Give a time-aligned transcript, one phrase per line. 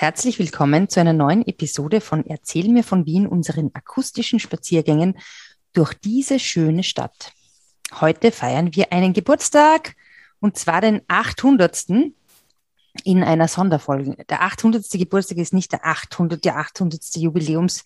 [0.00, 5.18] Herzlich willkommen zu einer neuen Episode von Erzähl mir von Wien, unseren akustischen Spaziergängen
[5.74, 7.34] durch diese schöne Stadt.
[8.00, 9.96] Heute feiern wir einen Geburtstag
[10.40, 11.86] und zwar den 800.
[13.04, 14.16] in einer Sonderfolge.
[14.24, 14.88] Der 800.
[14.90, 16.46] Geburtstag ist nicht der 800.
[16.46, 17.16] Der 800.
[17.16, 17.84] Jubiläums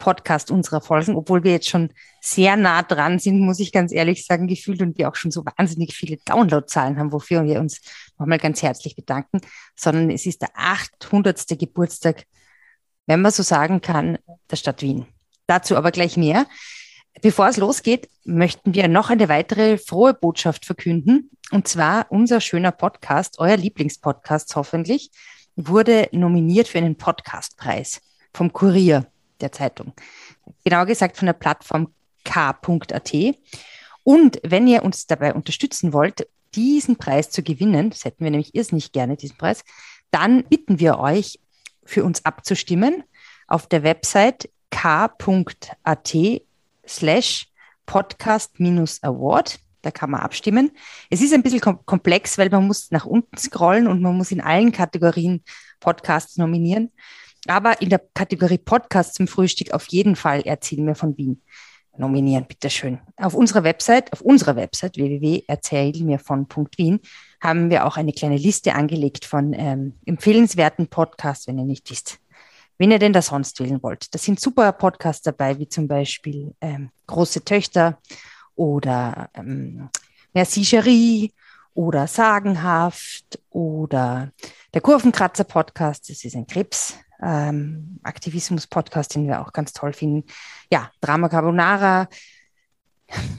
[0.00, 1.90] Podcast unserer Folgen, obwohl wir jetzt schon
[2.20, 5.44] sehr nah dran sind, muss ich ganz ehrlich sagen, gefühlt und wir auch schon so
[5.44, 7.80] wahnsinnig viele Downloadzahlen haben, wofür wir uns
[8.18, 9.40] nochmal ganz herzlich bedanken,
[9.76, 11.46] sondern es ist der 800.
[11.58, 12.24] Geburtstag,
[13.06, 14.18] wenn man so sagen kann,
[14.50, 15.06] der Stadt Wien.
[15.46, 16.46] Dazu aber gleich mehr.
[17.22, 21.30] Bevor es losgeht, möchten wir noch eine weitere frohe Botschaft verkünden.
[21.50, 25.10] Und zwar unser schöner Podcast, euer Lieblingspodcast hoffentlich,
[25.56, 28.00] wurde nominiert für einen Podcastpreis
[28.32, 29.06] vom Kurier
[29.42, 29.92] der Zeitung.
[30.64, 31.92] Genauer gesagt von der Plattform
[32.24, 33.12] k.at.
[34.04, 38.54] Und wenn ihr uns dabei unterstützen wollt, diesen Preis zu gewinnen, das hätten wir nämlich
[38.54, 39.64] irrsinnig gerne, diesen Preis,
[40.10, 41.38] dann bitten wir euch,
[41.84, 43.02] für uns abzustimmen
[43.48, 46.16] auf der Website k.at
[46.86, 47.48] slash
[47.86, 49.58] podcast-award.
[49.82, 50.70] Da kann man abstimmen.
[51.08, 54.40] Es ist ein bisschen komplex, weil man muss nach unten scrollen und man muss in
[54.40, 55.42] allen Kategorien
[55.80, 56.92] Podcasts nominieren.
[57.46, 61.42] Aber in der Kategorie Podcast zum Frühstück auf jeden Fall erzählen wir von Wien.
[61.96, 63.00] Nominieren, bitteschön.
[63.16, 67.00] Auf unserer Website, auf unserer Website www.erzählmirvon.wien
[67.40, 72.18] haben wir auch eine kleine Liste angelegt von ähm, empfehlenswerten Podcasts, wenn ihr nicht wisst,
[72.78, 74.14] wen ihr denn da sonst wählen wollt.
[74.14, 77.98] Da sind super Podcasts dabei, wie zum Beispiel ähm, Große Töchter
[78.54, 79.88] oder ähm,
[80.32, 81.32] Merci Cherie
[81.74, 84.30] oder Sagenhaft oder
[84.72, 86.08] der Kurvenkratzer Podcast.
[86.08, 90.24] Das ist ein Krebs ähm, Aktivismus-Podcast, den wir auch ganz toll finden.
[90.70, 92.08] Ja, Drama Carbonara,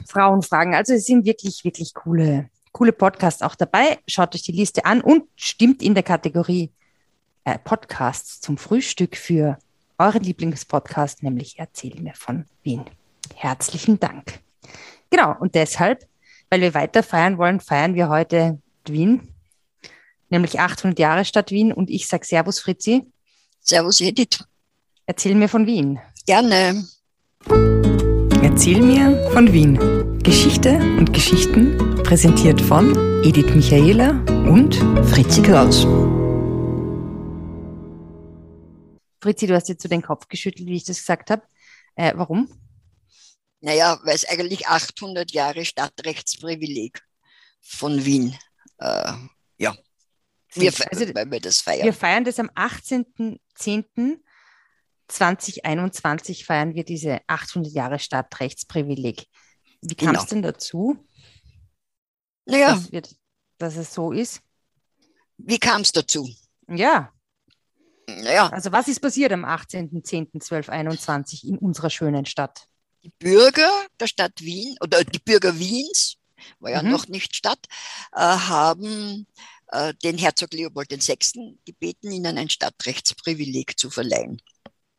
[0.08, 0.74] Frauenfragen.
[0.74, 3.98] Also es sind wirklich, wirklich coole, coole Podcasts auch dabei.
[4.06, 6.70] Schaut euch die Liste an und stimmt in der Kategorie
[7.44, 9.58] äh, Podcasts zum Frühstück für
[9.98, 12.84] euren Lieblingspodcast, nämlich Erzähl mir von Wien.
[13.34, 14.40] Herzlichen Dank.
[15.10, 16.06] Genau, und deshalb,
[16.50, 19.28] weil wir weiter feiern wollen, feiern wir heute Wien,
[20.30, 21.72] nämlich 800 Jahre Stadt Wien.
[21.72, 23.12] Und ich sage Servus, Fritzi.
[23.64, 24.44] Servus Edith.
[25.06, 26.00] Erzähl mir von Wien.
[26.26, 26.84] Gerne.
[28.42, 29.78] Erzähl mir von Wien.
[30.24, 32.90] Geschichte und Geschichten präsentiert von
[33.22, 34.10] Edith Michaela
[34.50, 34.74] und
[35.10, 35.82] Fritzi Kraus.
[39.20, 41.42] Fritzi, du hast jetzt so den Kopf geschüttelt, wie ich das gesagt habe.
[41.94, 42.48] Äh, warum?
[43.60, 47.00] Naja, weil es eigentlich 800 Jahre Stadtrechtsprivileg
[47.60, 48.36] von Wien
[48.78, 49.12] äh,
[49.58, 49.76] ja,
[50.54, 51.84] wir, also, weil wir das feiern.
[51.84, 52.50] Wir feiern das am
[53.58, 59.26] 18.10.2021 feiern wir diese 800 Jahre Stadtrechtsprivileg.
[59.82, 60.30] Wie kam es genau.
[60.30, 61.06] denn dazu?
[62.46, 62.74] Naja.
[62.74, 63.02] Dass, wir,
[63.58, 64.40] dass es so ist?
[65.38, 66.28] Wie kam es dazu?
[66.68, 67.12] Ja.
[68.06, 68.48] Naja.
[68.48, 72.66] Also was ist passiert am 18.10.12.21 in unserer schönen Stadt?
[73.02, 76.16] Die Bürger der Stadt Wien oder die Bürger Wiens,
[76.60, 76.90] war ja mhm.
[76.90, 77.66] noch nicht Stadt,
[78.12, 79.26] äh, haben
[79.72, 81.56] äh, den Herzog Leopold VI.
[81.64, 84.40] gebeten, ihnen ein Stadtrechtsprivileg zu verleihen.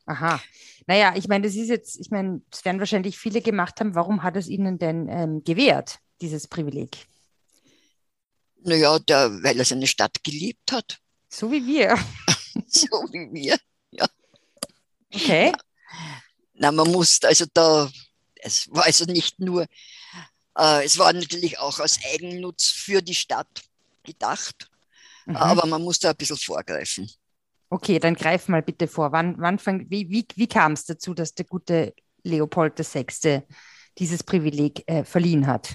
[0.06, 0.42] Aha.
[0.86, 3.94] Naja, ich meine, das ist jetzt, ich meine, das werden wahrscheinlich viele gemacht haben.
[3.94, 7.06] Warum hat es ihnen denn ähm, gewährt, dieses Privileg?
[8.62, 10.98] Naja, der, weil er seine Stadt geliebt hat.
[11.28, 11.96] So wie wir.
[12.66, 13.58] so wie wir,
[13.90, 14.06] ja.
[15.12, 15.46] Okay.
[15.46, 15.52] Ja.
[16.54, 17.90] Na, man musste, also da,
[18.36, 19.66] es war also nicht nur,
[20.56, 23.48] äh, es war natürlich auch aus Eigennutz für die Stadt
[24.04, 24.70] gedacht,
[25.26, 25.36] mhm.
[25.36, 27.10] aber man muss da ein bisschen vorgreifen.
[27.70, 29.10] Okay, dann greif mal bitte vor.
[29.12, 33.42] Wann, wann fang, wie, wie, wie kam es dazu, dass der gute Leopold VI.
[33.98, 35.74] dieses Privileg äh, verliehen hat?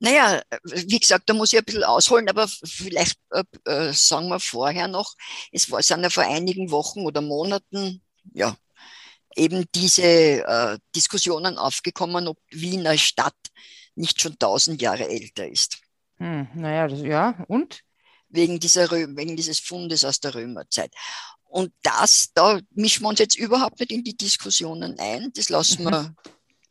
[0.00, 4.38] Naja, wie gesagt, da muss ich ein bisschen ausholen, aber vielleicht äh, äh, sagen wir
[4.40, 5.14] vorher noch,
[5.50, 8.02] es war, sind ja vor einigen Wochen oder Monaten,
[8.32, 8.56] ja,
[9.34, 13.34] eben diese äh, Diskussionen aufgekommen, ob Wien als Stadt
[13.94, 15.78] nicht schon tausend Jahre älter ist.
[16.18, 17.80] Hm, naja, das, ja, und?
[18.28, 20.92] Wegen, dieser, wegen dieses Fundes aus der Römerzeit.
[21.44, 25.30] Und das, da mischen wir uns jetzt überhaupt nicht in die Diskussionen ein.
[25.34, 25.90] Das lassen mhm.
[25.90, 26.14] wir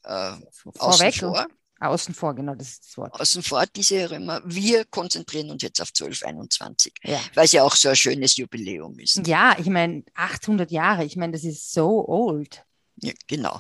[0.04, 0.36] äh,
[0.78, 1.48] außen vor.
[1.80, 3.14] Außen vor, genau, das ist das Wort.
[3.20, 4.42] Außen vor, diese Römer.
[4.46, 7.20] Wir konzentrieren uns jetzt auf 1221, ja.
[7.34, 9.26] weil es ja auch so ein schönes Jubiläum ist.
[9.28, 12.64] Ja, ich meine, 800 Jahre, ich meine, das ist so old.
[12.98, 13.60] Ja, genau.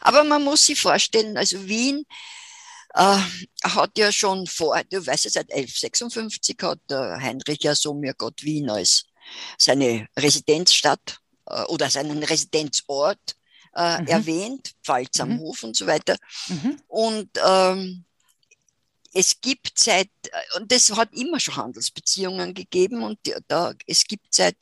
[0.00, 2.04] Aber man muss sich vorstellen, also Wien
[2.94, 3.18] äh,
[3.62, 8.14] hat ja schon vor, du weißt ja, seit 1156 hat der Heinrich ja so mir
[8.14, 9.04] Gott Wien als
[9.58, 13.36] seine Residenzstadt äh, oder seinen Residenzort
[13.74, 14.06] äh, mhm.
[14.06, 15.40] erwähnt, Pfalz am mhm.
[15.40, 16.16] Hof und so weiter.
[16.48, 16.80] Mhm.
[16.86, 18.04] Und ähm,
[19.12, 20.10] es gibt seit,
[20.56, 24.56] und das hat immer schon Handelsbeziehungen gegeben und da, es gibt seit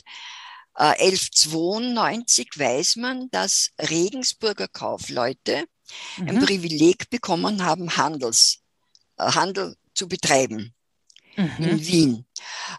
[0.76, 5.67] Äh, 1192 weiß man, dass Regensburger Kaufleute
[6.17, 6.29] mhm.
[6.29, 8.58] ein Privileg bekommen haben, Handels,
[9.17, 10.75] äh, Handel zu betreiben
[11.37, 11.50] mhm.
[11.58, 12.26] in Wien.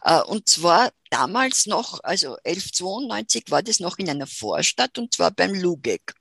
[0.03, 5.31] Äh, und zwar damals noch, also 1192 war das noch in einer Vorstadt und zwar
[5.31, 6.13] beim Lugeck.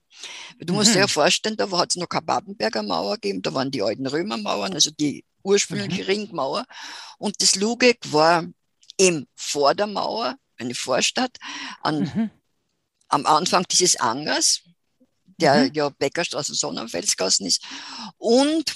[0.58, 0.94] Du musst mhm.
[0.94, 4.06] dir ja vorstellen, da hat es noch keine Babenberger Mauer gegeben, da waren die alten
[4.06, 6.08] Römermauern, also die ursprüngliche mhm.
[6.08, 6.64] Ringmauer.
[7.18, 8.46] Und das Lugeck war
[8.98, 11.38] eben vor der Mauer, eine Vorstadt,
[11.80, 12.30] an, mhm.
[13.08, 14.62] am Anfang dieses Angers,
[15.42, 15.70] der mhm.
[15.74, 17.64] ja Bäckerstraße Sonnenfelsgassen ist.
[18.18, 18.74] Und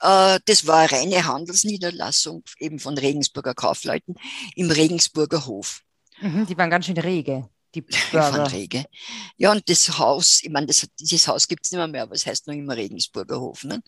[0.00, 4.16] äh, das war eine reine Handelsniederlassung eben von Regensburger Kaufleuten
[4.54, 5.82] im Regensburger Hof.
[6.20, 7.48] Mhm, die waren ganz schön rege.
[7.74, 7.84] Die.
[8.12, 8.84] Rege.
[9.36, 12.14] Ja, und das Haus, ich meine, das, dieses Haus gibt es nicht mehr, mehr, aber
[12.14, 13.64] es heißt noch immer Regensburger Hof.
[13.64, 13.82] Ne?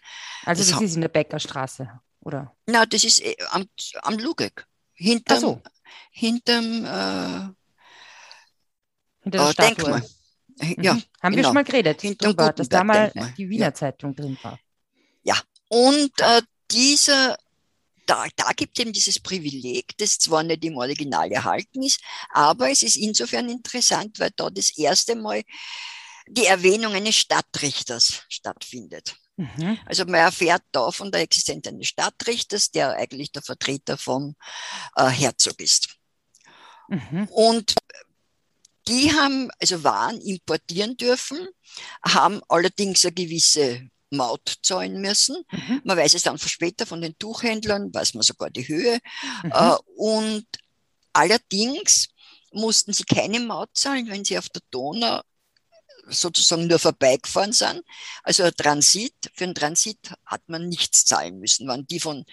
[0.44, 1.88] Also das, das ist in der Bäckerstraße,
[2.20, 2.52] oder?
[2.66, 3.64] Na, das ist äh, am,
[4.02, 4.66] am Lugeck.
[4.94, 5.62] Hinterm, so.
[6.10, 7.54] hinterm äh,
[9.22, 10.02] Hinter der äh, Denkmal.
[10.58, 11.02] Ja, mhm.
[11.02, 11.36] Haben genau.
[11.36, 13.74] wir schon mal geredet, darüber, dass da mal die Wiener ja.
[13.74, 14.58] Zeitung drin war.
[15.22, 15.36] Ja,
[15.68, 17.36] und äh, dieser
[18.06, 22.00] da, da gibt es eben dieses Privileg, das zwar nicht im Original erhalten ist,
[22.30, 25.42] aber es ist insofern interessant, weil da das erste Mal
[26.28, 29.16] die Erwähnung eines Stadtrichters stattfindet.
[29.36, 29.78] Mhm.
[29.84, 34.34] Also man erfährt da von der Existenz eines Stadtrichters, der eigentlich der Vertreter vom
[34.96, 35.96] äh, Herzog ist.
[36.88, 37.28] Mhm.
[37.30, 37.74] Und
[38.88, 41.48] die haben also Waren importieren dürfen,
[42.04, 45.36] haben allerdings eine gewisse Maut zahlen müssen.
[45.50, 45.82] Mhm.
[45.84, 48.98] Man weiß es dann später von den Tuchhändlern, weiß man sogar die Höhe.
[49.42, 49.52] Mhm.
[49.52, 50.46] Äh, und
[51.12, 52.08] allerdings
[52.52, 55.20] mussten sie keine Maut zahlen, wenn sie auf der Donau
[56.08, 57.82] sozusagen nur vorbeigefahren sind.
[58.22, 61.66] Also ein Transit, für einen Transit hat man nichts zahlen müssen.
[61.66, 62.24] Wenn die von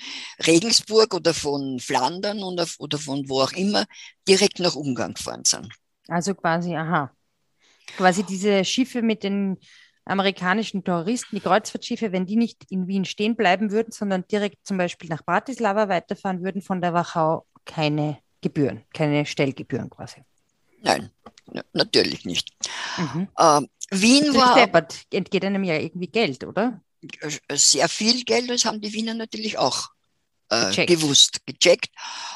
[0.45, 3.85] Regensburg oder von Flandern oder, oder von wo auch immer
[4.27, 5.73] direkt nach Ungarn gefahren sind.
[6.07, 7.11] Also quasi, aha.
[7.97, 9.57] Quasi diese Schiffe mit den
[10.05, 14.77] amerikanischen Touristen, die Kreuzfahrtschiffe, wenn die nicht in Wien stehen bleiben würden, sondern direkt zum
[14.77, 20.21] Beispiel nach Bratislava weiterfahren würden, von der Wachau keine Gebühren, keine Stellgebühren quasi.
[20.81, 21.09] Nein,
[21.71, 22.51] natürlich nicht.
[22.97, 23.29] Mhm.
[23.39, 24.55] Ähm, Wien war.
[24.55, 26.81] Deppert, entgeht einem ja irgendwie Geld, oder?
[27.51, 29.89] Sehr viel Geld, das haben die Wiener natürlich auch
[30.49, 31.89] äh, gewusst, gecheckt.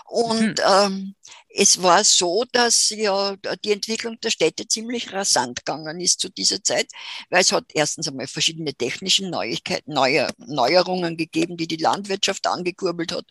[0.05, 0.63] Und mhm.
[0.65, 1.15] ähm,
[1.49, 6.63] es war so, dass ja die Entwicklung der Städte ziemlich rasant gegangen ist zu dieser
[6.63, 6.87] Zeit,
[7.29, 13.11] weil es hat erstens einmal verschiedene technische Neuigkeiten, Neuer, Neuerungen gegeben, die die Landwirtschaft angekurbelt
[13.11, 13.25] hat.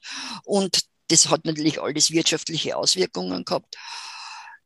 [0.45, 3.77] Und das hat natürlich alles wirtschaftliche Auswirkungen gehabt.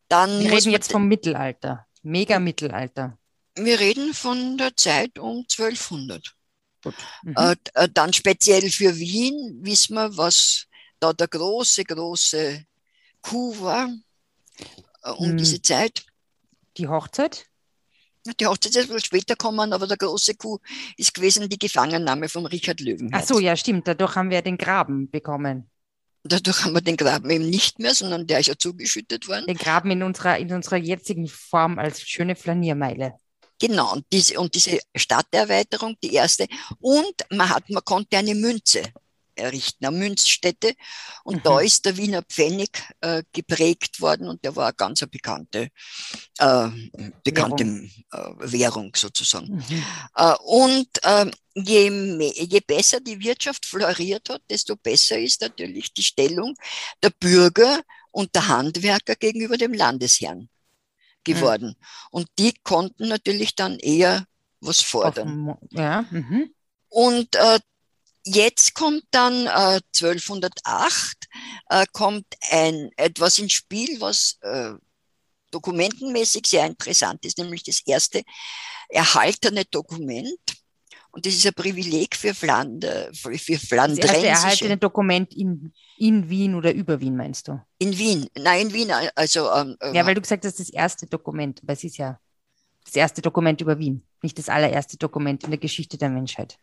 [0.08, 3.18] Dann wir reden jetzt vom Mittelalter, Mega-Mittelalter.
[3.56, 6.34] Wir reden von der Zeit um 1200.
[7.22, 7.34] Mhm.
[7.36, 10.66] Äh, äh, dann speziell für Wien wissen wir, was
[10.98, 12.64] da der große, große
[13.22, 13.88] Coup war
[15.02, 15.36] äh, um mhm.
[15.36, 16.04] diese Zeit.
[16.76, 17.46] Die Hochzeit?
[18.38, 20.60] Die Hochzeit ist wohl später kommen, aber der große Coup
[20.96, 23.24] ist gewesen die Gefangennahme von Richard Löwenherz.
[23.24, 23.88] Ach so, ja, stimmt.
[23.88, 25.70] Dadurch haben wir den Graben bekommen.
[26.22, 29.46] Dadurch haben wir den Graben eben nicht mehr, sondern der ist ja zugeschüttet worden.
[29.46, 33.14] Den Graben in unserer, in unserer jetzigen Form als schöne Flaniermeile.
[33.60, 36.46] Genau, und diese, und diese Stadterweiterung, die erste.
[36.80, 38.82] Und man hat, man konnte eine Münze
[39.40, 40.74] errichten, eine Münzstätte.
[41.24, 41.42] Und mhm.
[41.42, 45.68] da ist der Wiener Pfennig äh, geprägt worden und der war eine ganz bekannte,
[46.38, 46.68] äh,
[47.24, 47.90] bekannte Währung.
[48.12, 49.56] Äh, Währung sozusagen.
[49.56, 49.84] Mhm.
[50.16, 55.92] Äh, und ähm, je, mehr, je besser die Wirtschaft floriert hat, desto besser ist natürlich
[55.92, 56.54] die Stellung
[57.02, 57.80] der Bürger
[58.12, 60.48] und der Handwerker gegenüber dem Landesherrn
[61.24, 61.76] geworden.
[61.78, 61.86] Mhm.
[62.10, 64.24] Und die konnten natürlich dann eher
[64.60, 65.56] was fordern.
[65.70, 66.04] Ja.
[66.10, 66.54] Mhm.
[66.88, 67.60] Und äh,
[68.24, 71.28] jetzt kommt dann äh, 1208
[71.68, 74.72] äh, kommt ein etwas ins Spiel, was äh,
[75.50, 78.22] dokumentenmäßig sehr interessant ist, nämlich das erste
[78.88, 80.38] erhaltene Dokument.
[81.12, 84.06] Und das ist ein Privileg für, Flander, für Flandrensische.
[84.06, 87.60] Das erste erhaltene Dokument in in Wien oder über Wien, meinst du?
[87.78, 89.52] In Wien, nein, in Wien, also.
[89.52, 92.18] Ähm, äh, ja, weil du gesagt hast, das erste Dokument, aber es ist ja
[92.86, 96.58] das erste Dokument über Wien, nicht das allererste Dokument in der Geschichte der Menschheit.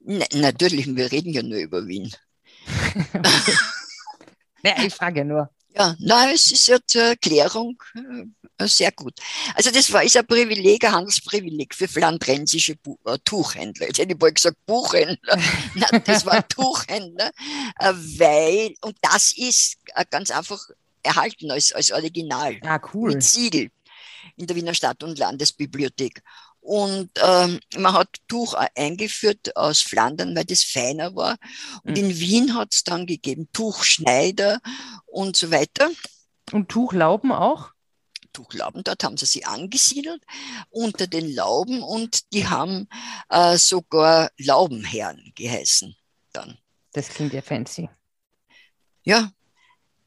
[0.00, 2.12] Na, natürlich, wir reden ja nur über Wien.
[4.62, 5.48] ja, ich frage nur.
[5.74, 7.80] Ja, nein, es ist ja zur Erklärung
[8.58, 9.14] äh, sehr gut.
[9.54, 13.86] Also das war ist ein Privileg, ein Handelsprivileg für flandrensische Bu äh, Tuchhändler.
[13.86, 15.38] Jetzt hätte ich bald gesagt Buchhändler.
[15.74, 17.30] nein, das war Tuchhändler,
[17.78, 19.78] äh, weil, und das ist
[20.10, 20.60] ganz einfach
[21.02, 22.58] erhalten als, als Original.
[22.62, 23.12] Ah, cool.
[23.12, 23.70] Mit Siegel
[24.36, 26.22] in der Wiener Stadt- und Landesbibliothek.
[26.60, 31.36] Und ähm, man hat Tuch eingeführt aus Flandern, weil das feiner war.
[31.84, 32.04] Und mhm.
[32.04, 34.60] in Wien hat es dann gegeben Tuchschneider
[35.06, 35.90] und so weiter.
[36.52, 37.70] Und Tuchlauben auch?
[38.32, 38.84] Tuchlauben.
[38.84, 40.22] Dort haben sie sie angesiedelt
[40.70, 42.88] unter den Lauben und die haben
[43.28, 45.96] äh, sogar Laubenherren geheißen
[46.32, 46.58] dann.
[46.92, 47.88] Das klingt ja fancy.
[49.02, 49.32] Ja,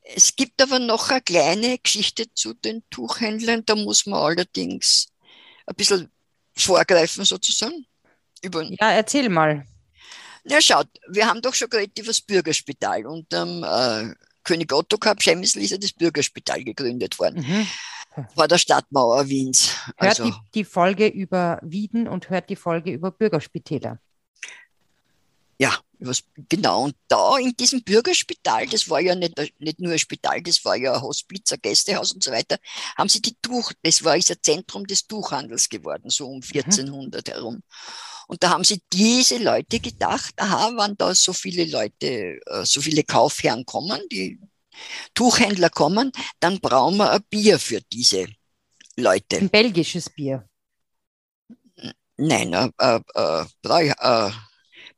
[0.04, 3.64] es gibt aber noch eine kleine Geschichte zu den Tuchhändlern.
[3.66, 5.08] Da muss man allerdings
[5.66, 6.12] ein bisschen
[6.56, 7.86] vorgreifen sozusagen.
[8.42, 9.66] Über ja, erzähl mal.
[10.44, 13.06] Na schaut, wir haben doch schon geredet über das Bürgerspital.
[13.06, 17.46] Und ähm, äh, König Otto Kap Schemmisl ist ja das Bürgerspital gegründet worden.
[17.48, 17.68] Mhm.
[18.36, 19.76] Vor der Stadtmauer Wiens.
[19.98, 24.00] Hört also, die, die Folge über Wieden und hört die Folge über Bürgerspitäler.
[25.58, 26.84] Ja, was, genau.
[26.84, 30.76] Und da in diesem Bürgerspital, das war ja nicht, nicht nur ein Spital, das war
[30.76, 32.58] ja ein Hospiz, ein Gästehaus und so weiter,
[32.98, 37.28] haben sie die Tuch, das war ist ein Zentrum des Tuchhandels geworden, so um 1400
[37.28, 37.32] mhm.
[37.32, 37.64] herum.
[38.28, 42.82] Und da haben sie diese Leute gedacht, aha, wenn da so viele Leute, äh, so
[42.82, 44.40] viele Kaufherren kommen, die
[45.14, 48.28] Tuchhändler kommen, dann brauchen wir ein Bier für diese
[48.96, 49.38] Leute.
[49.38, 50.48] Ein belgisches Bier.
[52.18, 54.32] Nein, äh, äh, äh,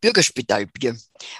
[0.06, 0.96] Bürgerspitalbier.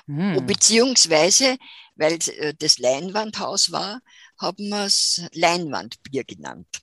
[0.08, 0.44] Hm.
[0.48, 1.58] Beziehungsweise,
[1.96, 4.02] weil äh, das Leinwandhaus war,
[4.40, 6.82] haben wir es Leinwandbier genannt.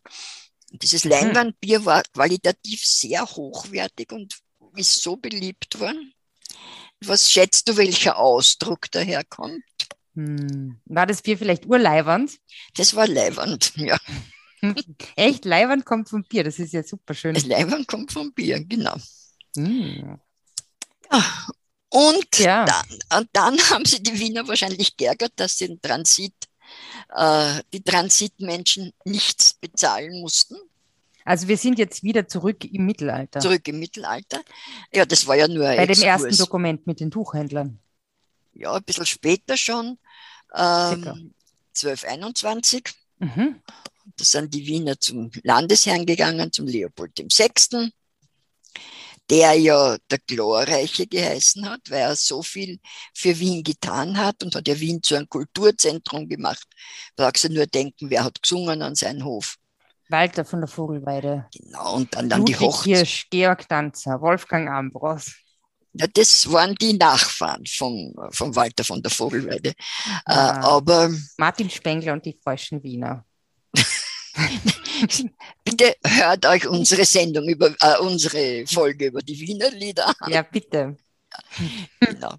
[0.71, 1.11] Und dieses hm.
[1.11, 4.39] Leinwandbier war qualitativ sehr hochwertig und
[4.77, 6.15] ist so beliebt worden.
[7.05, 9.65] Was schätzt du, welcher Ausdruck daherkommt?
[10.15, 10.81] Hm.
[10.85, 12.39] War das Bier vielleicht urleiwand?
[12.77, 13.99] Das war Leiwand, ja.
[15.17, 15.45] Echt?
[15.45, 17.35] Leiwand kommt vom Bier, das ist ja super schön.
[17.35, 18.95] Das Leiwand kommt vom Bier, genau.
[19.57, 20.21] Hm.
[21.11, 21.25] Ja,
[21.93, 22.65] und, ja.
[22.65, 26.33] dann, und dann haben sie die Wiener wahrscheinlich geärgert, dass sie den Transit,
[27.15, 30.57] äh, die Transitmenschen nichts bezahlen mussten.
[31.25, 33.41] Also wir sind jetzt wieder zurück im Mittelalter.
[33.41, 34.41] Zurück im Mittelalter.
[34.93, 36.01] Ja, das war ja nur ein Bei Exkurs.
[36.01, 37.79] dem ersten Dokument mit den Tuchhändlern.
[38.55, 39.99] Ja, ein bisschen später schon.
[40.55, 41.35] Ähm,
[41.75, 42.89] 1221.
[43.19, 43.61] Mhm.
[44.17, 47.93] Da sind die Wiener zum Landesherrn gegangen, zum Leopold VI
[49.31, 52.79] der ja der Glorreiche geheißen hat, weil er so viel
[53.15, 56.67] für Wien getan hat und hat ja Wien zu einem Kulturzentrum gemacht.
[57.17, 59.57] Brauchst du nur denken, wer hat gesungen an seinem Hof.
[60.09, 61.49] Walter von der Vogelweide.
[61.55, 62.97] Genau, und dann, dann die Hochzeit.
[62.97, 65.33] Hirsch, Georg Danzer, Wolfgang Ambros.
[65.95, 69.75] Ja, das waren die Nachfahren von, von Walter von der Vogelweide.
[70.25, 73.25] Ah, äh, aber Martin Spengler und die falschen Wiener.
[75.65, 80.33] bitte hört euch unsere Sendung über äh, unsere Folge über die Wiener Lieder an.
[80.33, 80.97] Ja, bitte.
[82.01, 82.35] genau.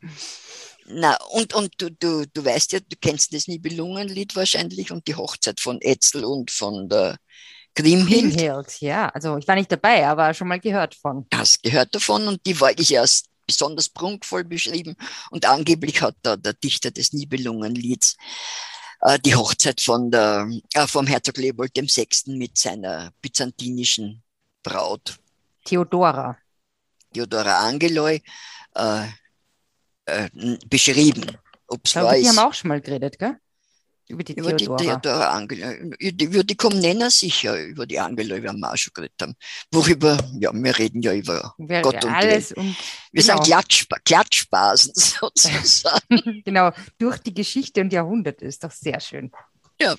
[0.86, 5.16] Na, und, und du, du, du weißt ja, du kennst das Nibelungenlied wahrscheinlich und die
[5.16, 7.18] Hochzeit von Etzel und von der
[7.76, 8.36] Grimhild.
[8.36, 9.10] Grimhild, ja.
[9.10, 11.26] Also ich war nicht dabei, aber schon mal gehört von.
[11.34, 14.96] Hast gehört davon und die war ich erst besonders prunkvoll beschrieben
[15.30, 18.16] und angeblich hat da der Dichter des Nibelungenlieds
[19.04, 22.08] äh, die Hochzeit von der, äh, vom Herzog Leopold VI.
[22.38, 24.24] mit seiner byzantinischen
[24.64, 25.20] Braut.
[25.66, 26.38] Theodora.
[27.14, 28.22] Theodora Angeloi
[28.76, 29.08] äh,
[30.06, 30.30] äh,
[30.68, 31.38] beschrieben.
[31.68, 33.38] Ob's glaube, die haben auch schon mal geredet, gell?
[34.10, 34.78] Über die über Theodora.
[34.78, 35.74] Die Theodora Angela.
[36.00, 38.36] Über die Komnena sicher, über die Angela
[38.72, 39.36] auch schon geredet haben.
[39.72, 42.76] Worüber, ja, wir reden ja über wir, Gott und alles und,
[43.12, 43.36] Wir genau.
[43.36, 46.42] sind Klatschspa Klatschbasen sozusagen.
[46.46, 49.32] genau, durch die Geschichte und Jahrhunderte ist doch sehr schön.
[49.80, 49.96] Ja.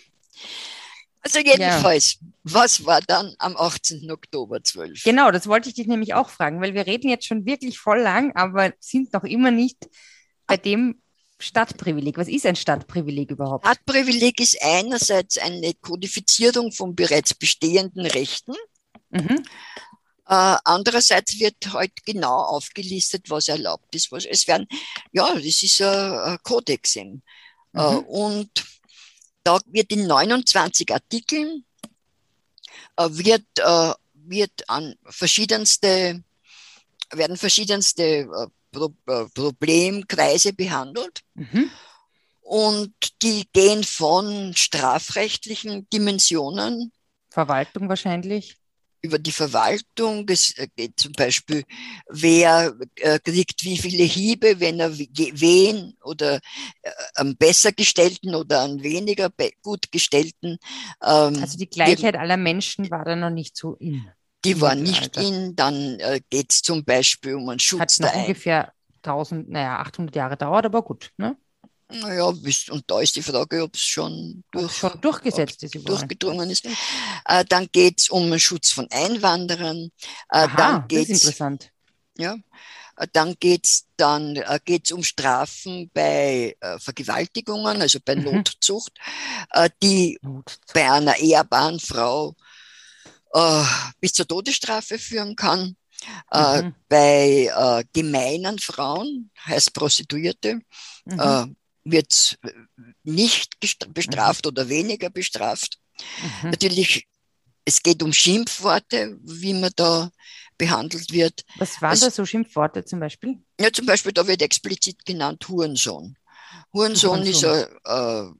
[1.22, 2.28] Also jedenfalls, ja.
[2.42, 4.10] was war dann am 18.
[4.10, 5.04] Oktober 12?
[5.04, 8.00] Genau, das wollte ich dich nämlich auch fragen, weil wir reden jetzt schon wirklich voll
[8.00, 9.88] lang, aber sind noch immer nicht
[10.46, 11.00] bei dem,
[11.44, 12.16] Stadtprivileg.
[12.16, 13.66] Was ist ein Stadtprivileg überhaupt?
[13.66, 18.54] Stadtprivileg ist einerseits eine Kodifizierung von bereits bestehenden Rechten.
[19.10, 19.44] Mhm.
[20.26, 24.10] Äh, andererseits wird halt genau aufgelistet, was erlaubt ist.
[24.10, 24.66] Was, es werden,
[25.12, 27.22] ja, das ist ein, Kodex eben.
[27.74, 27.96] Äh, mhm.
[27.96, 28.50] Äh, und
[29.44, 31.64] da wird in 29 Artikeln
[32.96, 36.22] äh, wird, äh, wird an verschiedenste,
[37.12, 41.22] werden verschiedenste äh, Pro äh, Problemkreise behandelt.
[41.34, 41.70] Mhm.
[42.40, 46.92] Und die gehen von strafrechtlichen Dimensionen.
[47.30, 48.58] Verwaltung wahrscheinlich.
[49.00, 50.26] Über die Verwaltung.
[50.28, 51.64] Es äh, geht zum Beispiel,
[52.08, 56.40] wer äh, kriegt wie viele Hiebe, wenn er wen oder
[57.14, 59.30] am besser gestellten oder an weniger
[59.62, 60.58] gut gestellten.
[61.02, 64.06] Ähm, also die Gleichheit aller Menschen war da noch nicht so in.
[64.44, 68.00] Die war nicht in, dann äh, geht es zum Beispiel um einen Schutz.
[68.00, 68.72] Hat noch ungefähr
[69.02, 71.10] 1000, naja, 800 Jahre dauert, aber gut.
[71.16, 71.36] Ne?
[71.90, 75.74] Naja, und da ist die Frage, ob es schon, durch, schon durchgesetzt ist.
[75.86, 76.66] Durchgedrungen ist.
[77.26, 79.90] Äh, dann geht es um den Schutz von Einwanderern.
[80.30, 81.70] Äh, Aha, dann geht's, das ist interessant.
[82.16, 82.36] Ja,
[82.96, 88.24] äh, dann geht es dann äh, geht's um Strafen bei äh, Vergewaltigungen, also bei mhm.
[88.24, 88.92] Notzucht,
[89.50, 90.72] äh, die Notzucht.
[90.72, 92.34] bei einer ehrbaren Frau
[93.34, 93.64] äh,
[94.00, 95.76] bis zur Todesstrafe führen kann.
[96.32, 96.74] Äh, mhm.
[96.88, 100.60] bei äh, gemeinen Frauen, heißt Prostituierte,
[101.04, 101.20] mhm.
[101.20, 101.46] äh,
[101.84, 102.38] wird
[103.04, 104.48] nicht bestraft mhm.
[104.48, 105.78] oder weniger bestraft.
[106.42, 106.50] Mhm.
[106.50, 107.06] Natürlich,
[107.64, 110.10] es geht um Schimpfworte, wie man da
[110.58, 111.44] behandelt wird.
[111.56, 113.42] Was waren also, da so Schimpfworte zum Beispiel?
[113.58, 116.16] Ja, zum Beispiel, da wird explizit genannt Hurensohn.
[116.72, 117.66] Hurensohn, ist, äh,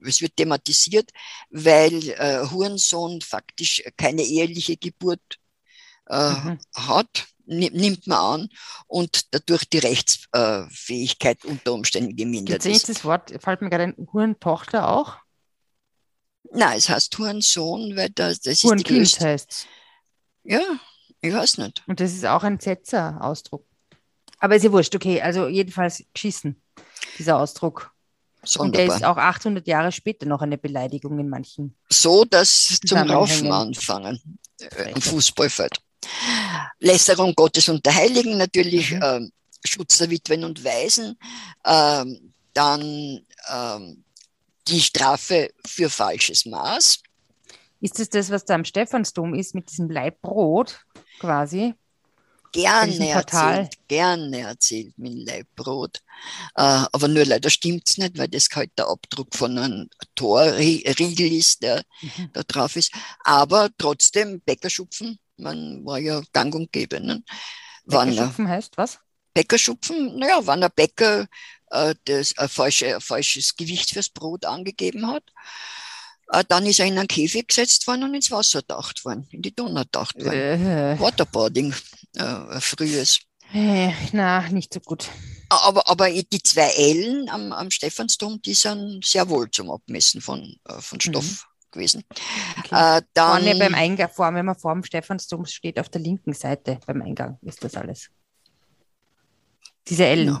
[0.05, 1.11] es wird thematisiert,
[1.49, 5.39] weil äh, Hurensohn faktisch keine eheliche Geburt
[6.07, 6.59] äh, mhm.
[6.75, 8.49] hat nimmt man an
[8.87, 12.89] und dadurch die Rechtsfähigkeit unter Umständen gemindert Gibt's ist.
[12.89, 15.17] das Wort, fällt mir gerade ein Hurentochter auch?
[16.51, 19.25] Nein, es heißt Hurensohn, weil das, das ist die größte.
[19.25, 19.67] heißt
[20.43, 20.61] Ja,
[21.21, 21.83] ich weiß nicht.
[21.87, 23.65] Und das ist auch ein Setzer-Ausdruck.
[24.39, 26.61] Aber ist ja wurscht, okay, also jedenfalls geschissen,
[27.17, 27.94] dieser Ausdruck.
[28.57, 31.75] Und der ist auch 800 Jahre später noch eine Beleidigung in manchen.
[31.89, 35.79] So, dass zum Raufen anfangen, äh, im Fußballfeld.
[36.79, 39.01] Lästerung Gottes und der Heiligen natürlich, mhm.
[39.03, 39.31] ähm,
[39.63, 41.17] Schutz der Witwen und Waisen,
[41.65, 44.03] ähm, dann ähm,
[44.67, 46.99] die Strafe für falsches Maß.
[47.81, 50.85] Ist das das, was da am Stephansdom ist, mit diesem Leibbrot
[51.19, 51.73] quasi?
[52.51, 56.01] Gerne erzählt, gerne erzählt mit Leibbrot.
[56.55, 61.33] Äh, aber nur leider stimmt es nicht, weil das halt der Abdruck von einem Torriegel
[61.33, 62.29] ist, der mhm.
[62.33, 62.91] da drauf ist.
[63.23, 66.99] Aber trotzdem Bäckerschupfen man war ja gang und gäbe.
[66.99, 67.23] Ne?
[67.85, 68.99] Bäckerschupfen heißt was?
[69.33, 71.27] Bäckerschupfen, naja, wenn ein Bäcker
[71.71, 75.23] äh, das, ein, falsche, ein falsches Gewicht fürs Brot angegeben hat,
[76.29, 79.41] äh, dann ist er in einen Käfig gesetzt worden und ins Wasser taucht worden, in
[79.41, 80.67] die Donau taucht worden.
[80.67, 80.99] Äh.
[80.99, 81.73] Waterboarding,
[82.15, 83.19] äh, frühes.
[83.53, 85.09] Äh, na, nicht so gut.
[85.49, 90.57] Aber, aber die zwei Ellen am, am Stephansdom, die sind sehr wohl zum Abmessen von,
[90.67, 91.25] äh, von Stoff.
[91.25, 91.37] Mhm
[91.75, 92.03] gewesen.
[92.57, 92.97] Okay.
[92.97, 96.33] Äh, dann, Vorne beim Eingang, vor, wenn man vor dem Stephansdom steht, auf der linken
[96.33, 98.09] Seite beim Eingang ist das alles.
[99.87, 100.27] Diese Ellen.
[100.27, 100.39] Genau.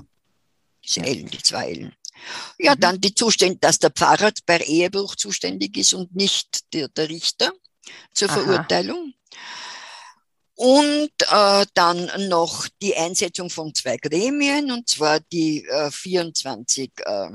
[0.83, 1.05] Diese ja.
[1.05, 1.95] Ellen, die zwei Ellen.
[2.57, 2.79] Ja, mhm.
[2.79, 7.51] dann die Zustände, dass der Pfarrer bei Ehebruch zuständig ist und nicht der, der Richter
[8.13, 8.39] zur Aha.
[8.39, 9.13] Verurteilung.
[10.55, 17.29] Und äh, dann noch die Einsetzung von zwei Gremien, und zwar die äh, 24 äh,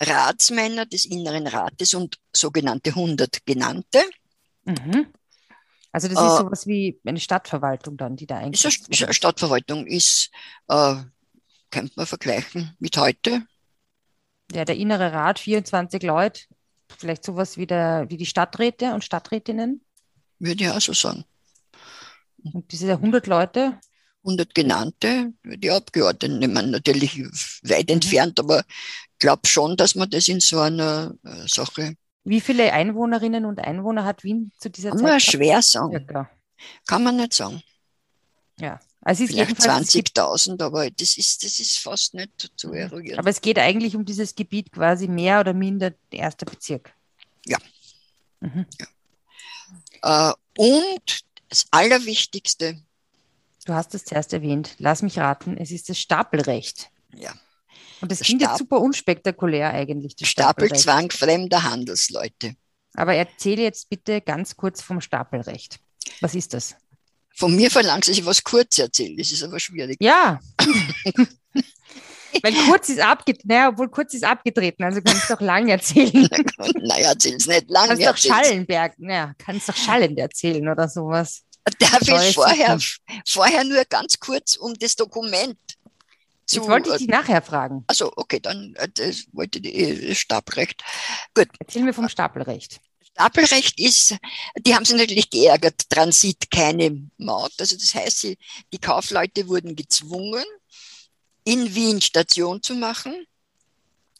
[0.00, 4.02] Ratsmänner des Inneren Rates und sogenannte 100 Genannte.
[4.64, 5.06] Mhm.
[5.92, 8.62] Also das ist äh, sowas wie eine Stadtverwaltung dann, die da eigentlich.
[8.62, 10.30] Ist Stadtverwaltung ist,
[10.68, 10.96] äh,
[11.70, 13.46] könnte man vergleichen mit heute.
[14.52, 16.42] Ja, der Innere Rat, 24 Leute,
[16.98, 19.82] vielleicht sowas wie, der, wie die Stadträte und Stadträtinnen.
[20.38, 21.24] Würde ich auch so sagen.
[22.52, 23.78] Und diese 100 Leute,
[24.26, 27.22] 100 genannte, die Abgeordneten, ich meine, natürlich
[27.62, 31.94] weit entfernt, aber ich glaube schon, dass man das in so einer äh, Sache.
[32.24, 35.04] Wie viele Einwohnerinnen und Einwohner hat Wien zu dieser Kann Zeit?
[35.04, 36.06] Kann man schwer sagen.
[36.12, 36.30] Ja,
[36.86, 37.62] Kann man nicht sagen.
[38.58, 38.80] Ja.
[39.00, 42.74] Also es Vielleicht 20.000, aber das ist, das ist fast nicht zu mhm.
[42.74, 43.18] eruieren.
[43.20, 46.92] Aber es geht eigentlich um dieses Gebiet quasi mehr oder minder erster Bezirk.
[47.46, 47.58] Ja.
[48.40, 48.66] Mhm.
[50.02, 50.30] ja.
[50.30, 52.80] Äh, und das Allerwichtigste,
[53.66, 54.76] Du hast es zuerst erwähnt.
[54.78, 56.88] Lass mich raten, es ist das Stapelrecht.
[57.14, 57.34] Ja.
[58.00, 60.14] Und das, das klingt jetzt super unspektakulär eigentlich.
[60.22, 62.54] Stapelzwang fremder Handelsleute.
[62.94, 65.80] Aber erzähle jetzt bitte ganz kurz vom Stapelrecht.
[66.20, 66.76] Was ist das?
[67.34, 69.16] Von mir verlangt dass ich was kurz erzähle.
[69.16, 69.98] Das ist aber schwierig.
[70.00, 70.40] Ja.
[72.42, 76.28] Weil kurz ist abgetreten, naja, obwohl kurz ist abgetreten, also kannst du doch lang erzählen.
[76.80, 77.88] naja, erzähl's nicht lang.
[77.88, 81.42] Kannst doch Schallenberg, naja, kannst doch schallend erzählen oder sowas.
[81.78, 82.78] Darf ich vorher,
[83.26, 85.58] vorher nur ganz kurz um das Dokument
[86.46, 86.60] zu.
[86.60, 87.84] Jetzt wollte ich dich nachher fragen.
[87.88, 90.82] Also okay, dann äh, das wollte die äh, Stapelrecht.
[91.34, 91.48] Gut.
[91.58, 92.80] Erzähl mir vom Stapelrecht.
[93.16, 94.16] Stapelrecht ist,
[94.58, 97.52] die haben sich natürlich geärgert, Transit keine Maut.
[97.58, 100.44] Also das heißt, die Kaufleute wurden gezwungen,
[101.46, 103.14] in Wien Station zu machen,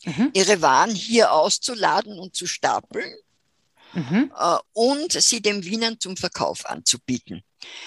[0.05, 0.31] mhm.
[0.33, 3.12] ihre Waren hier auszuladen und zu stapeln
[3.93, 4.33] mhm.
[4.39, 7.43] äh, und sie den Wienern zum Verkauf anzubieten.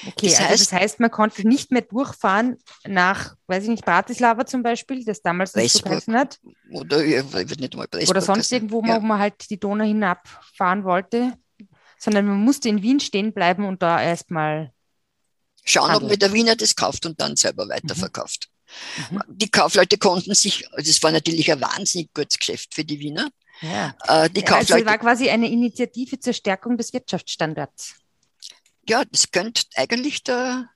[0.05, 3.85] Okay, das, also heißt, das heißt, man konnte nicht mehr durchfahren nach, weiß ich nicht,
[3.85, 6.37] Bratislava zum Beispiel, das damals nicht so geheißen hat.
[6.71, 8.97] Oder, ich nicht mal oder sonst irgendwo, ja.
[8.97, 11.33] wo man halt die Donau hinabfahren wollte,
[11.97, 14.73] sondern man musste in Wien stehen bleiben und da erstmal
[15.63, 16.03] schauen, handeln.
[16.03, 17.69] ob mir der Wiener das kauft und dann selber mhm.
[17.69, 18.48] weiterverkauft.
[19.09, 19.21] Mhm.
[19.27, 23.29] Die Kaufleute konnten sich, das war natürlich ein wahnsinnig gutes Geschäft für die Wiener,
[23.61, 23.93] ja.
[24.07, 27.95] Äh, die also es war quasi eine Initiative zur Stärkung des Wirtschaftsstandards.
[28.87, 30.69] Ja, das könnte eigentlich der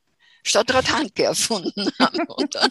[0.44, 2.28] Stadtrat Hanke erfunden haben.
[2.28, 2.70] Oder?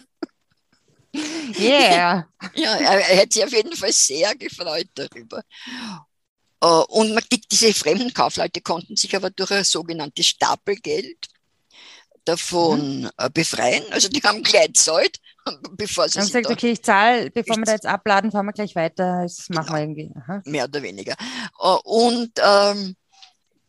[1.59, 2.27] Yeah.
[2.55, 5.43] ja, er, er hätte sich auf jeden Fall sehr gefreut darüber.
[6.61, 11.27] Äh, und man, die, diese fremden Kaufleute konnten sich aber durch ein sogenanntes Stapelgeld
[12.25, 13.09] davon mhm.
[13.17, 13.83] Äh, befreien.
[13.91, 15.19] Also die haben gleich gezahlt,
[15.71, 16.19] bevor sie.
[16.19, 19.23] Haben gesagt, okay, ich zahle, bevor wir da jetzt abladen, fahren wir gleich weiter.
[19.23, 19.61] Das genau.
[19.61, 20.11] machen wir irgendwie.
[20.15, 20.41] Aha.
[20.45, 21.13] Mehr oder weniger.
[21.59, 22.95] Äh, und ähm,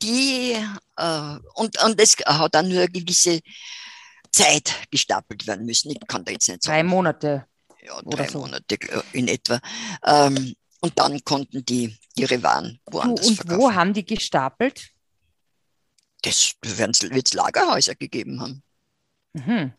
[0.03, 0.57] die
[0.97, 3.41] äh, und, und es hat dann nur eine gewisse
[4.33, 5.91] Zeit gestapelt werden müssen.
[5.91, 6.77] Ich kann da jetzt nicht sagen.
[6.77, 7.47] Drei Monate.
[7.83, 8.41] Ja, drei so.
[8.41, 8.79] Monate
[9.13, 9.61] in etwa.
[10.05, 13.61] Ähm, und dann konnten die ihre Waren woanders du, und verkaufen.
[13.61, 14.91] wo haben die gestapelt?
[16.25, 18.63] Das wird es Lagerhäuser gegeben haben.
[19.35, 19.73] Mhm.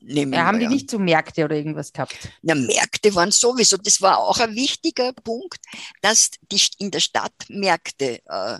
[0.00, 2.16] Ja, haben die nicht so Märkte oder irgendwas gehabt?
[2.42, 3.76] Na, Märkte waren sowieso.
[3.76, 5.60] Das war auch ein wichtiger Punkt,
[6.00, 8.58] dass die in der Stadt Märkte äh,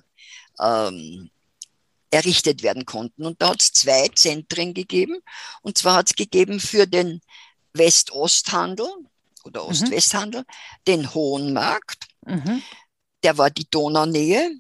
[0.61, 1.31] ähm,
[2.11, 3.25] errichtet werden konnten.
[3.25, 5.19] Und da hat es zwei Zentren gegeben.
[5.63, 7.21] Und zwar hat es gegeben für den
[7.73, 8.89] West-Ost-Handel
[9.45, 9.71] oder mhm.
[9.71, 10.47] Ost-West-Handel mhm.
[10.87, 12.09] den Hohen Markt.
[12.27, 12.63] Mhm.
[13.23, 14.51] Der war die Donaunähe.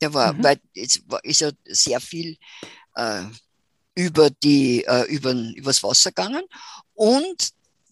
[0.00, 0.44] Der war, mhm.
[0.44, 2.36] weil es war, ist ja sehr viel
[2.94, 3.22] äh,
[3.94, 6.44] über die, äh, über, übers Wasser gegangen.
[6.94, 7.50] Und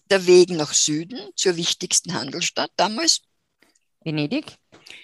[0.09, 3.21] der Weg nach Süden zur wichtigsten Handelsstadt damals.
[4.03, 4.57] Venedig?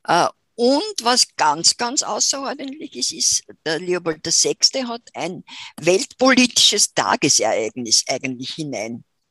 [0.08, 4.84] Äh, und was ganz, ganz außerordentlich ist, ist, der Leopold VI.
[4.86, 5.44] hat ein
[5.80, 8.58] weltpolitisches Tagesereignis eigentlich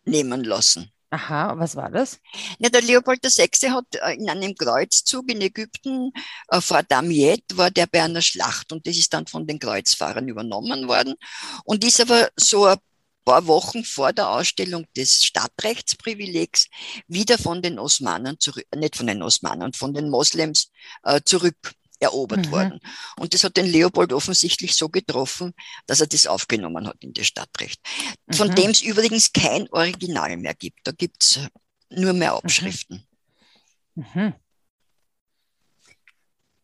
[0.06, 0.92] hineinnehmen lassen.
[1.14, 2.20] Aha, was war das?
[2.58, 3.70] Ja, der Leopold VI.
[3.70, 6.14] hat äh, in einem Kreuzzug in Ägypten
[6.48, 10.30] äh, vor Damiet war der bei einer Schlacht und das ist dann von den Kreuzfahrern
[10.30, 11.16] übernommen worden
[11.66, 12.78] und ist aber so ein
[13.26, 16.68] paar Wochen vor der Ausstellung des Stadtrechtsprivilegs
[17.08, 20.72] wieder von den Osmanen zurück, nicht von den Osmanen, von den Moslems
[21.04, 21.58] äh, zurück
[22.02, 22.52] erobert mhm.
[22.52, 22.80] worden.
[23.18, 25.54] Und das hat den Leopold offensichtlich so getroffen,
[25.86, 27.80] dass er das aufgenommen hat in das Stadtrecht.
[28.26, 28.34] Mhm.
[28.34, 30.80] Von dem es übrigens kein Original mehr gibt.
[30.84, 31.40] Da gibt es
[31.90, 32.38] nur mehr mhm.
[32.38, 33.08] Abschriften.
[33.96, 34.34] Mhm.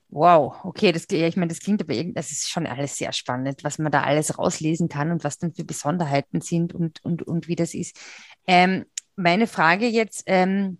[0.09, 3.65] Wow, okay, das, ich meine, das klingt aber irgendwie, das ist schon alles sehr spannend,
[3.65, 7.49] was man da alles rauslesen kann und was dann für Besonderheiten sind und, und, und
[7.49, 7.99] wie das ist.
[8.47, 8.85] Ähm,
[9.17, 10.79] meine Frage jetzt, ähm,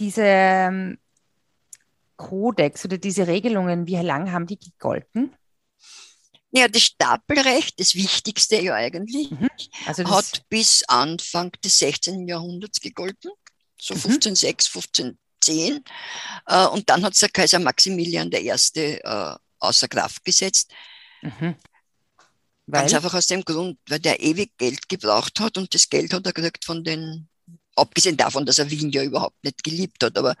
[0.00, 0.98] diese ähm,
[2.16, 5.34] Kodex oder diese Regelungen, wie lange haben die gegolten?
[6.50, 9.48] Ja, das Stapelrecht, das Wichtigste ja eigentlich, mhm.
[9.86, 12.26] also hat bis Anfang des 16.
[12.26, 13.30] Jahrhunderts gegolten,
[13.78, 14.80] so 1506, mhm.
[14.80, 15.84] 15 10.
[16.46, 18.48] Äh, und dann hat es der Kaiser Maximilian I.
[18.48, 20.70] Äh, außer Kraft gesetzt.
[21.22, 21.56] Mhm.
[22.70, 26.26] Ganz einfach aus dem Grund, weil der ewig Geld gebraucht hat und das Geld hat
[26.26, 27.28] er gekriegt von den,
[27.76, 30.34] abgesehen davon, dass er Wien ja überhaupt nicht geliebt hat, aber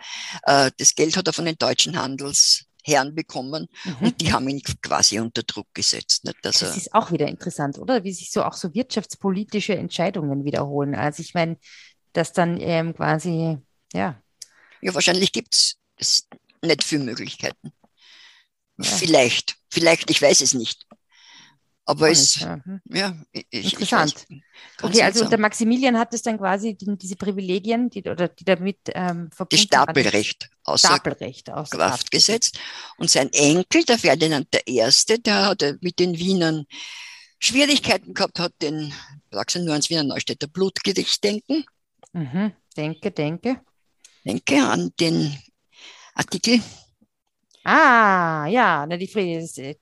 [0.44, 4.06] äh, das Geld hat er von den deutschen Handelsherren bekommen mhm.
[4.06, 6.24] und die haben ihn quasi unter Druck gesetzt.
[6.24, 8.04] Nicht, das ist auch wieder interessant, oder?
[8.04, 10.94] Wie sich so auch so wirtschaftspolitische Entscheidungen wiederholen.
[10.94, 11.58] Also ich meine,
[12.12, 13.58] dass dann ähm, quasi,
[13.92, 14.20] ja,
[14.80, 15.54] ja, wahrscheinlich gibt
[15.98, 16.28] es
[16.62, 17.72] nicht viele Möglichkeiten.
[18.78, 18.84] Ja.
[18.84, 20.86] Vielleicht, vielleicht, ich weiß es nicht.
[21.88, 22.80] Aber es, ja, hm.
[22.86, 24.26] ja ich, interessant.
[24.28, 24.42] Ich
[24.82, 28.78] okay, also unter Maximilian hat es dann quasi die, diese Privilegien, die, oder die damit
[28.88, 32.58] ähm, verbunden Die Stapelrecht außer Stapelrecht außer Kraft gesetzt.
[32.98, 34.82] Und sein Enkel, der Ferdinand I.,
[35.24, 36.66] der hat mit den Wienern
[37.38, 38.92] Schwierigkeiten gehabt, hat den,
[39.30, 41.64] sagst du nur ans Wiener Neustädter Blutgericht denken.
[42.12, 42.52] Mhm.
[42.76, 43.60] Denke, denke.
[44.24, 45.38] Denke an den
[46.14, 46.60] Artikel.
[47.62, 49.76] Ah, ja, na, die, äh,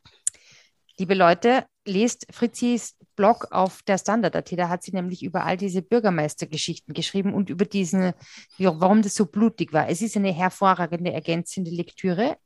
[0.99, 5.83] liebe Leute, lest Fritzis Blog auf der Standard.at, da hat sie nämlich über all diese
[5.83, 8.13] Bürgermeistergeschichten geschrieben und über diesen,
[8.59, 9.89] warum das so blutig war.
[9.89, 12.37] Es ist eine hervorragende ergänzende Lektüre,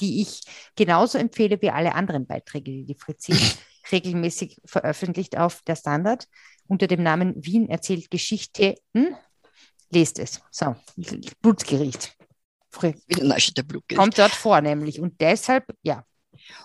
[0.00, 0.42] die ich
[0.76, 3.34] genauso empfehle wie alle anderen Beiträge, die die Fritzi
[3.92, 6.26] regelmäßig veröffentlicht auf der Standard
[6.66, 8.74] unter dem Namen Wien erzählt Geschichten.
[9.90, 10.40] Lest es.
[10.50, 10.74] So,
[11.42, 12.16] Blutgericht.
[13.96, 14.98] Kommt dort vor, nämlich.
[14.98, 16.04] Und deshalb, ja,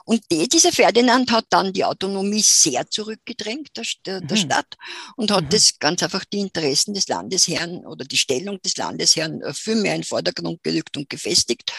[0.06, 4.42] und die, dieser Ferdinand hat dann die Autonomie sehr zurückgedrängt der, der, der mhm.
[4.42, 4.78] Stadt
[5.16, 5.50] und hat mhm.
[5.50, 9.96] das ganz einfach die Interessen des Landesherrn oder die Stellung des Landesherrn äh, viel mehr
[9.96, 11.72] in den Vordergrund gerückt und gefestigt.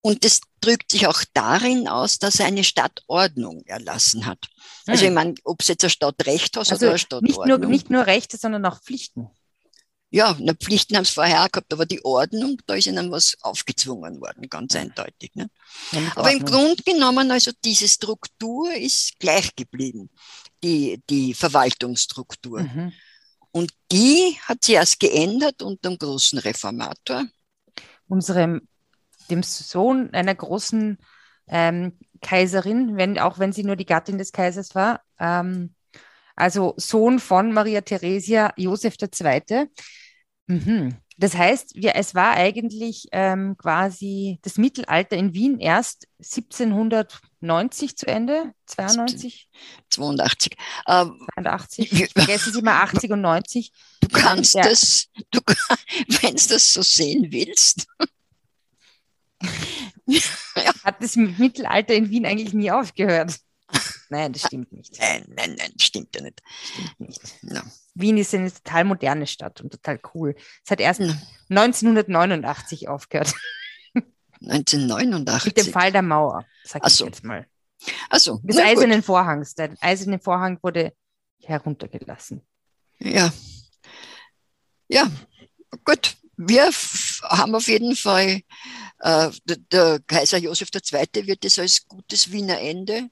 [0.00, 4.46] Und das drückt sich auch darin aus, dass er eine Stadtordnung erlassen hat.
[4.86, 5.08] Also mhm.
[5.08, 7.46] ich meine, ob es jetzt ein Stadtrecht hat also oder eine Stadtordnung.
[7.46, 9.30] Nicht nur, nicht nur Rechte, sondern auch Pflichten
[10.16, 14.18] ja, na, Pflichten haben es vorher gehabt, aber die Ordnung, da ist ihnen was aufgezwungen
[14.18, 15.30] worden, ganz eindeutig.
[15.34, 15.50] Ne?
[16.14, 20.08] Aber im Grunde genommen, also diese Struktur ist gleich geblieben,
[20.62, 22.62] die, die Verwaltungsstruktur.
[22.62, 22.92] Mhm.
[23.50, 27.26] Und die hat sich erst geändert unter dem großen Reformator.
[28.08, 28.66] Unserem,
[29.28, 30.96] dem Sohn einer großen
[31.48, 35.74] ähm, Kaiserin, wenn, auch wenn sie nur die Gattin des Kaisers war, ähm,
[36.36, 39.68] also Sohn von Maria Theresia Josef II.
[40.46, 40.96] Mhm.
[41.18, 48.06] Das heißt, wir, es war eigentlich ähm, quasi das Mittelalter in Wien erst 1790 zu
[48.06, 49.48] Ende, 92?
[49.88, 50.56] 82.
[50.86, 52.10] Ähm, 82.
[52.12, 53.72] Vergessen Sie mal 80 und 90.
[54.02, 54.62] Du kannst ja.
[54.62, 55.40] das, du,
[56.20, 57.86] wenn du das so sehen willst.
[60.84, 63.40] Hat das Mittelalter in Wien eigentlich nie aufgehört?
[64.10, 64.98] Nein, das stimmt nicht.
[65.00, 66.42] Nein, nein, nein, stimmt ja nicht.
[66.62, 67.42] Stimmt nicht.
[67.42, 67.62] No.
[67.96, 70.34] Wien ist eine total moderne Stadt und total cool.
[70.64, 71.14] Es hat erst no.
[71.48, 73.32] 1989 aufgehört.
[74.42, 75.46] 1989?
[75.46, 77.06] Mit dem Fall der Mauer, sag ich so.
[77.06, 77.46] jetzt mal.
[78.10, 79.06] Also Des Eisernen gut.
[79.06, 79.54] Vorhangs.
[79.54, 80.92] Der Eiserne Vorhang wurde
[81.42, 82.42] heruntergelassen.
[82.98, 83.32] Ja.
[84.88, 85.10] Ja,
[85.84, 86.16] gut.
[86.36, 86.70] Wir
[87.22, 88.42] haben auf jeden Fall,
[89.00, 91.26] äh, der, der Kaiser Josef II.
[91.26, 93.08] wird es als gutes Wiener Ende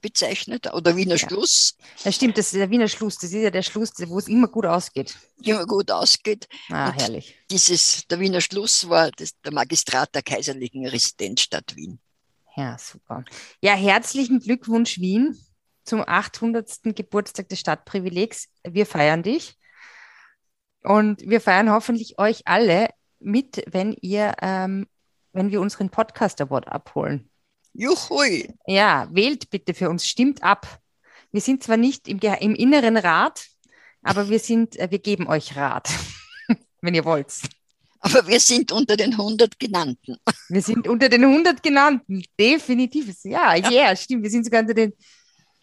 [0.00, 1.28] bezeichnet oder Wiener ja.
[1.28, 1.76] Schluss.
[2.04, 3.16] Ja, stimmt, das ist der Wiener Schluss.
[3.16, 5.16] Das ist ja der Schluss, wo es immer gut ausgeht.
[5.42, 6.48] Immer gut ausgeht.
[6.70, 7.36] Ah, Und herrlich.
[7.50, 11.98] Dieses, der Wiener Schluss war das, der Magistrat der kaiserlichen Residenzstadt Wien.
[12.56, 13.24] Ja, super.
[13.60, 15.36] Ja, herzlichen Glückwunsch, Wien,
[15.84, 16.94] zum 800.
[16.94, 18.48] Geburtstag des Stadtprivilegs.
[18.64, 19.58] Wir feiern dich.
[20.82, 24.86] Und wir feiern hoffentlich euch alle mit, wenn ihr, ähm,
[25.32, 27.28] wenn wir unseren Podcast Award abholen.
[27.76, 28.48] Juhui.
[28.66, 30.80] Ja, wählt bitte für uns, stimmt ab.
[31.30, 33.46] Wir sind zwar nicht im, im inneren Rat,
[34.02, 35.88] aber wir sind, äh, wir geben euch Rat,
[36.80, 37.32] wenn ihr wollt.
[38.00, 40.16] Aber wir sind unter den 100 genannten.
[40.48, 43.12] Wir sind unter den 100 genannten, definitiv.
[43.24, 44.22] Ja, ja, yeah, stimmt.
[44.22, 44.92] Wir sind sogar unter den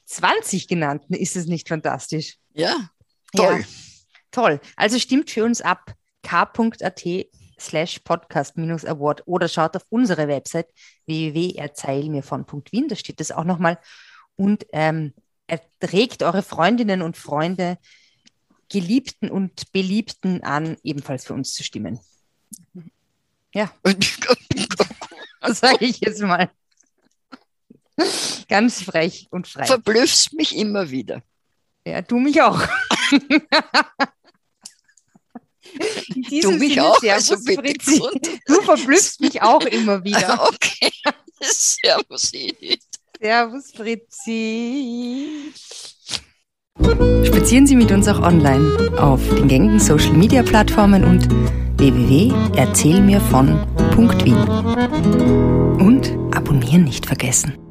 [0.05, 1.13] 20 genannten.
[1.13, 2.37] Ist es nicht fantastisch?
[2.53, 2.89] Ja,
[3.35, 3.59] toll.
[3.59, 3.65] Ja,
[4.31, 4.61] toll.
[4.75, 7.05] Also stimmt für uns ab k.at
[7.63, 10.67] slash podcast minus award oder schaut auf unsere Website
[11.05, 13.79] www.erzählmirvon.wien, da steht das auch nochmal
[14.35, 15.13] und ähm,
[15.47, 17.77] erträgt eure Freundinnen und Freunde,
[18.69, 21.99] Geliebten und Beliebten an, ebenfalls für uns zu stimmen.
[23.53, 23.71] Ja.
[25.41, 26.49] das sage ich jetzt mal.
[28.49, 29.65] Ganz frech und frei.
[29.65, 31.21] Verblüffst mich immer wieder.
[31.85, 32.59] Ja, du mich auch.
[36.41, 38.01] du mich Sinne, auch, Servus, also Fritzi.
[38.47, 40.47] Du verblüffst mich auch immer wieder.
[40.47, 40.91] Okay,
[41.41, 42.83] Servus Edith.
[43.19, 45.51] Servus Fritzi.
[47.25, 51.27] Spazieren Sie mit uns auch online auf den gängigen Social Media Plattformen und
[51.77, 54.37] www.erzählmirvon.wien.
[55.79, 57.62] Und abonnieren nicht vergessen.